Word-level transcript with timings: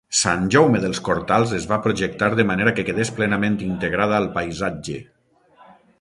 Sant 0.19 0.45
Jaume 0.53 0.79
dels 0.85 1.01
Cortals 1.07 1.53
es 1.57 1.67
va 1.73 1.79
projectar 1.83 2.31
de 2.39 2.45
manera 2.53 2.73
que 2.79 2.85
quedés 2.89 3.13
plenament 3.19 3.61
integrada 3.67 4.19
al 4.21 4.29
paisatge. 4.39 4.97